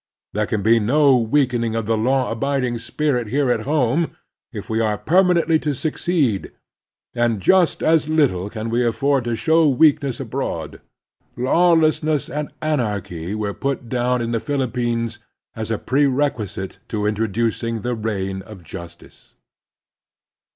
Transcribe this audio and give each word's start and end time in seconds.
There 0.33 0.47
can 0.47 0.63
be 0.63 0.79
no 0.79 1.15
weakening 1.15 1.75
of 1.75 1.85
the 1.85 1.95
law 1.95 2.31
abiding 2.31 2.79
spirit 2.79 3.27
here 3.27 3.51
at 3.51 3.59
home, 3.69 4.17
if 4.51 4.67
we 4.67 4.79
are 4.79 4.97
permanently 4.97 5.59
to 5.59 5.75
succeed; 5.75 6.51
and 7.13 7.39
just 7.39 7.83
as 7.83 8.09
little 8.09 8.49
can 8.49 8.71
we 8.71 8.83
afford 8.83 9.25
to 9.25 9.35
show 9.35 9.67
weakness 9.69 10.19
abroad. 10.19 10.81
Lawlessness 11.37 12.31
and 12.31 12.51
anarchy 12.63 13.35
were 13.35 13.53
put 13.53 13.89
down 13.89 14.23
in 14.23 14.31
the 14.31 14.39
Philippines 14.39 15.19
as 15.55 15.69
a 15.69 15.77
prerequisite 15.77 16.79
to 16.87 17.05
introducing 17.05 17.81
the 17.81 17.93
reign 17.93 18.41
of 18.41 18.63
justice. 18.63 19.35